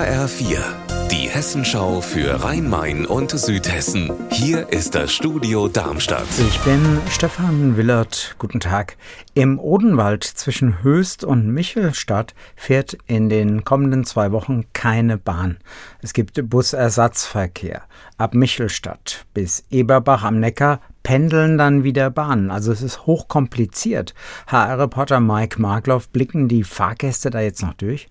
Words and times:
HR4, 0.00 0.62
die 1.10 1.28
Hessenschau 1.28 2.00
für 2.00 2.42
Rhein-Main 2.42 3.04
und 3.04 3.32
Südhessen. 3.32 4.10
Hier 4.30 4.72
ist 4.72 4.94
das 4.94 5.12
Studio 5.12 5.68
Darmstadt. 5.68 6.26
Ich 6.38 6.58
bin 6.60 6.98
Stefan 7.10 7.76
Willert. 7.76 8.34
Guten 8.38 8.60
Tag. 8.60 8.96
Im 9.34 9.58
Odenwald 9.58 10.24
zwischen 10.24 10.82
Höchst 10.82 11.22
und 11.22 11.52
Michelstadt 11.52 12.34
fährt 12.56 12.96
in 13.08 13.28
den 13.28 13.62
kommenden 13.62 14.04
zwei 14.04 14.32
Wochen 14.32 14.64
keine 14.72 15.18
Bahn. 15.18 15.58
Es 16.00 16.14
gibt 16.14 16.48
Busersatzverkehr. 16.48 17.82
Ab 18.16 18.32
Michelstadt 18.32 19.26
bis 19.34 19.64
Eberbach 19.68 20.24
am 20.24 20.40
Neckar 20.40 20.80
pendeln 21.02 21.58
dann 21.58 21.84
wieder 21.84 22.08
Bahnen. 22.08 22.50
Also 22.50 22.72
es 22.72 22.80
ist 22.80 23.04
hochkompliziert. 23.04 24.14
HR-Reporter 24.46 25.20
Mike 25.20 25.60
Markloff, 25.60 26.08
blicken 26.08 26.48
die 26.48 26.64
Fahrgäste 26.64 27.28
da 27.28 27.40
jetzt 27.40 27.60
noch 27.60 27.74
durch? 27.74 28.08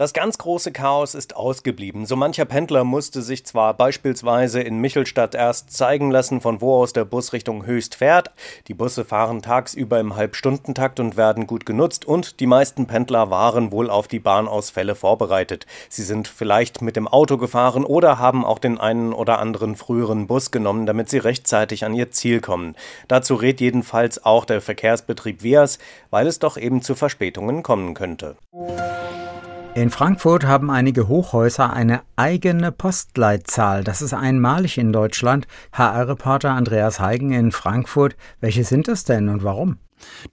Das 0.00 0.14
ganz 0.14 0.38
große 0.38 0.72
Chaos 0.72 1.14
ist 1.14 1.36
ausgeblieben. 1.36 2.06
So 2.06 2.16
mancher 2.16 2.46
Pendler 2.46 2.84
musste 2.84 3.20
sich 3.20 3.44
zwar 3.44 3.74
beispielsweise 3.74 4.62
in 4.62 4.78
Michelstadt 4.78 5.34
erst 5.34 5.76
zeigen 5.76 6.10
lassen, 6.10 6.40
von 6.40 6.62
wo 6.62 6.76
aus 6.76 6.94
der 6.94 7.04
Bus 7.04 7.34
Richtung 7.34 7.66
Höchst 7.66 7.96
fährt. 7.96 8.30
Die 8.66 8.72
Busse 8.72 9.04
fahren 9.04 9.42
tagsüber 9.42 10.00
im 10.00 10.16
Halbstundentakt 10.16 11.00
und 11.00 11.18
werden 11.18 11.46
gut 11.46 11.66
genutzt 11.66 12.06
und 12.06 12.40
die 12.40 12.46
meisten 12.46 12.86
Pendler 12.86 13.28
waren 13.28 13.72
wohl 13.72 13.90
auf 13.90 14.08
die 14.08 14.20
Bahnausfälle 14.20 14.94
vorbereitet. 14.94 15.66
Sie 15.90 16.04
sind 16.04 16.28
vielleicht 16.28 16.80
mit 16.80 16.96
dem 16.96 17.06
Auto 17.06 17.36
gefahren 17.36 17.84
oder 17.84 18.18
haben 18.18 18.42
auch 18.42 18.58
den 18.58 18.80
einen 18.80 19.12
oder 19.12 19.38
anderen 19.38 19.76
früheren 19.76 20.26
Bus 20.26 20.50
genommen, 20.50 20.86
damit 20.86 21.10
sie 21.10 21.18
rechtzeitig 21.18 21.84
an 21.84 21.92
ihr 21.92 22.10
Ziel 22.10 22.40
kommen. 22.40 22.74
Dazu 23.06 23.34
rät 23.34 23.60
jedenfalls 23.60 24.24
auch 24.24 24.46
der 24.46 24.62
Verkehrsbetrieb 24.62 25.44
Weas, 25.44 25.78
weil 26.08 26.26
es 26.26 26.38
doch 26.38 26.56
eben 26.56 26.80
zu 26.80 26.94
Verspätungen 26.94 27.62
kommen 27.62 27.92
könnte. 27.92 28.36
In 29.80 29.88
Frankfurt 29.88 30.44
haben 30.44 30.70
einige 30.70 31.08
Hochhäuser 31.08 31.72
eine 31.72 32.02
eigene 32.14 32.70
Postleitzahl. 32.70 33.82
Das 33.82 34.02
ist 34.02 34.12
einmalig 34.12 34.76
in 34.76 34.92
Deutschland. 34.92 35.46
HR-Reporter 35.72 36.50
Andreas 36.50 37.00
Heigen 37.00 37.32
in 37.32 37.50
Frankfurt. 37.50 38.14
Welche 38.40 38.64
sind 38.64 38.88
das 38.88 39.04
denn 39.04 39.30
und 39.30 39.42
warum? 39.42 39.78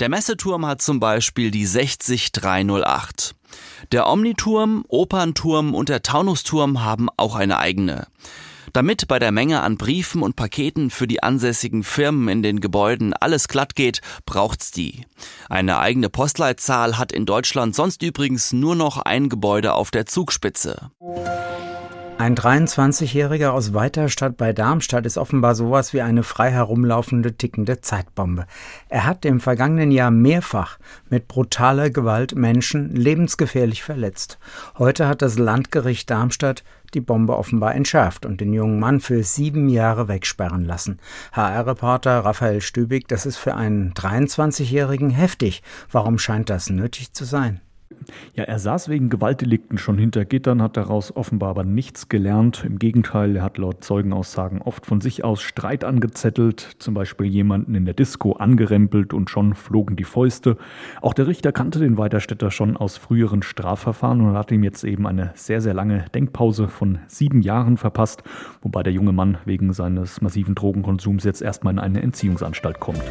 Der 0.01 0.09
Messeturm 0.09 0.65
hat 0.65 0.81
zum 0.81 0.99
Beispiel 0.99 1.49
die 1.49 1.65
60308. 1.65 3.35
Der 3.93 4.09
Omniturm, 4.09 4.83
Opernturm 4.89 5.73
und 5.73 5.87
der 5.87 6.03
Taunusturm 6.03 6.83
haben 6.83 7.07
auch 7.15 7.37
eine 7.37 7.57
eigene. 7.57 8.07
Damit 8.73 9.07
bei 9.07 9.19
der 9.19 9.31
Menge 9.31 9.61
an 9.61 9.77
Briefen 9.77 10.21
und 10.21 10.35
Paketen 10.35 10.89
für 10.89 11.07
die 11.07 11.23
ansässigen 11.23 11.83
Firmen 11.83 12.27
in 12.27 12.43
den 12.43 12.59
Gebäuden 12.59 13.13
alles 13.13 13.47
glatt 13.47 13.75
geht, 13.75 14.01
braucht's 14.25 14.71
die. 14.71 15.05
Eine 15.49 15.79
eigene 15.79 16.09
Postleitzahl 16.09 16.97
hat 16.97 17.11
in 17.11 17.25
Deutschland 17.25 17.75
sonst 17.75 18.03
übrigens 18.03 18.53
nur 18.53 18.75
noch 18.75 18.97
ein 18.97 19.29
Gebäude 19.29 19.73
auf 19.73 19.91
der 19.91 20.05
Zugspitze. 20.05 20.91
Ein 22.19 22.35
23-Jähriger 22.35 23.49
aus 23.49 23.75
Weiterstadt 23.75 24.37
bei 24.37 24.51
Darmstadt 24.51 25.05
ist 25.05 25.19
offenbar 25.19 25.53
sowas 25.53 25.93
wie 25.93 26.01
eine 26.01 26.23
frei 26.23 26.49
herumlaufende 26.49 27.37
tickende 27.37 27.81
Zeitbombe. 27.81 28.47
Er 28.89 29.05
hat 29.05 29.23
im 29.23 29.39
vergangenen 29.39 29.91
Jahr 29.91 30.09
mehrfach 30.09 30.79
mit 31.09 31.27
brutaler 31.27 31.91
Gewalt 31.91 32.35
Menschen 32.35 32.95
lebensgefährlich 32.95 33.83
verletzt. 33.83 34.39
Heute 34.79 35.07
hat 35.07 35.21
das 35.21 35.37
Landgericht 35.37 36.09
Darmstadt 36.09 36.63
die 36.95 37.01
Bombe 37.01 37.37
offenbar 37.37 37.75
entschärft 37.75 38.25
und 38.25 38.41
den 38.41 38.51
jungen 38.51 38.79
Mann 38.79 38.99
für 38.99 39.21
sieben 39.21 39.69
Jahre 39.69 40.07
wegsperren 40.07 40.65
lassen. 40.65 40.99
HR-Reporter 41.33 42.25
Raphael 42.25 42.61
Stübig, 42.61 43.07
das 43.07 43.27
ist 43.27 43.37
für 43.37 43.53
einen 43.53 43.93
23-Jährigen 43.93 45.11
heftig. 45.11 45.61
Warum 45.91 46.17
scheint 46.17 46.49
das 46.49 46.71
nötig 46.71 47.13
zu 47.13 47.25
sein? 47.25 47.61
Ja, 48.35 48.43
er 48.43 48.59
saß 48.59 48.89
wegen 48.89 49.09
Gewaltdelikten 49.09 49.77
schon 49.77 49.97
hinter 49.97 50.25
Gittern, 50.25 50.61
hat 50.61 50.77
daraus 50.77 51.15
offenbar 51.15 51.49
aber 51.49 51.63
nichts 51.63 52.09
gelernt. 52.09 52.63
Im 52.65 52.79
Gegenteil, 52.79 53.35
er 53.35 53.43
hat 53.43 53.57
laut 53.57 53.83
Zeugenaussagen 53.83 54.61
oft 54.61 54.85
von 54.85 55.01
sich 55.01 55.23
aus 55.23 55.41
Streit 55.41 55.83
angezettelt, 55.83 56.75
zum 56.79 56.93
Beispiel 56.93 57.27
jemanden 57.27 57.75
in 57.75 57.85
der 57.85 57.93
Disco 57.93 58.33
angerempelt 58.33 59.13
und 59.13 59.29
schon 59.29 59.55
flogen 59.55 59.95
die 59.95 60.03
Fäuste. 60.03 60.57
Auch 61.01 61.13
der 61.13 61.27
Richter 61.27 61.51
kannte 61.51 61.79
den 61.79 61.97
Weiterstädter 61.97 62.51
schon 62.51 62.77
aus 62.77 62.97
früheren 62.97 63.41
Strafverfahren 63.41 64.21
und 64.21 64.35
hat 64.35 64.51
ihm 64.51 64.63
jetzt 64.63 64.83
eben 64.83 65.07
eine 65.07 65.31
sehr, 65.35 65.61
sehr 65.61 65.73
lange 65.73 66.05
Denkpause 66.13 66.67
von 66.67 66.99
sieben 67.07 67.41
Jahren 67.41 67.77
verpasst, 67.77 68.23
wobei 68.61 68.83
der 68.83 68.93
junge 68.93 69.13
Mann 69.13 69.37
wegen 69.45 69.73
seines 69.73 70.21
massiven 70.21 70.55
Drogenkonsums 70.55 71.23
jetzt 71.23 71.41
erstmal 71.41 71.73
in 71.73 71.79
eine 71.79 72.01
Entziehungsanstalt 72.01 72.79
kommt. 72.79 73.03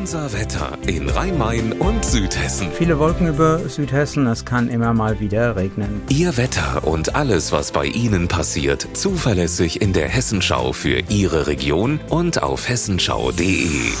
Unser 0.00 0.32
Wetter 0.32 0.78
in 0.86 1.10
Rhein-Main 1.10 1.74
und 1.74 2.02
Südhessen. 2.06 2.68
Viele 2.72 2.98
Wolken 2.98 3.28
über 3.28 3.58
Südhessen, 3.68 4.26
es 4.28 4.46
kann 4.46 4.70
immer 4.70 4.94
mal 4.94 5.20
wieder 5.20 5.56
regnen. 5.56 6.00
Ihr 6.08 6.38
Wetter 6.38 6.86
und 6.86 7.14
alles, 7.14 7.52
was 7.52 7.70
bei 7.70 7.84
Ihnen 7.84 8.26
passiert, 8.26 8.88
zuverlässig 8.94 9.82
in 9.82 9.92
der 9.92 10.08
Hessenschau 10.08 10.72
für 10.72 11.02
Ihre 11.10 11.48
Region 11.48 12.00
und 12.08 12.42
auf 12.42 12.66
hessenschau.de. 12.66 13.92